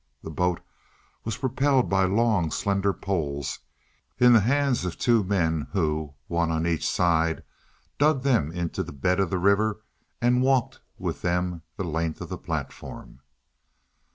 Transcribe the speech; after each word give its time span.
The 0.23 0.31
boat 0.31 0.61
was 1.23 1.37
propelled 1.37 1.87
by 1.87 2.05
long, 2.05 2.49
slender 2.49 2.91
poles 2.91 3.59
in 4.17 4.33
the 4.33 4.39
hands 4.39 4.83
of 4.83 4.93
the 4.93 4.97
two 4.97 5.23
men, 5.23 5.67
who, 5.73 6.15
one 6.25 6.49
on 6.49 6.65
each 6.65 6.89
side, 6.89 7.43
dug 7.99 8.23
them 8.23 8.51
into 8.51 8.81
the 8.81 8.93
bed 8.93 9.19
of 9.19 9.29
the 9.29 9.37
river 9.37 9.83
and 10.19 10.41
walked 10.41 10.79
with 10.97 11.21
them 11.21 11.61
the 11.77 11.83
length 11.83 12.19
of 12.19 12.29
the 12.29 12.37
platform. 12.39 13.19